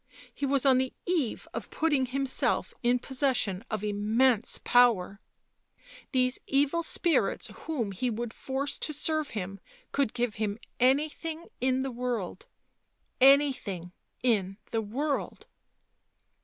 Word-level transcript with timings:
He 0.33 0.47
was 0.47 0.65
on 0.65 0.79
the 0.79 0.93
eve 1.05 1.47
of 1.53 1.69
putting 1.69 2.07
himself 2.07 2.73
in 2.81 2.97
possession 2.97 3.63
of 3.69 3.83
immense 3.83 4.57
power; 4.63 5.21
these 6.11 6.39
evil 6.47 6.81
spirits 6.81 7.51
whom 7.65 7.91
he 7.91 8.09
would 8.09 8.33
force 8.33 8.79
to 8.79 8.93
serve 8.93 9.29
him 9.37 9.59
could 9.91 10.15
give 10.15 10.37
him 10.37 10.57
anything 10.79 11.49
in 11.59 11.83
the 11.83 11.91
world— 11.91 12.47
anything 13.41 13.91
in 14.23 14.57
the 14.71 14.81
world 14.81 15.45